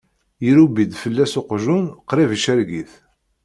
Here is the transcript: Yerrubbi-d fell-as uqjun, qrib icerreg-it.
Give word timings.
Yerrubbi-d 0.45 0.93
fell-as 1.03 1.33
uqjun, 1.41 1.85
qrib 2.09 2.29
icerreg-it. 2.35 2.91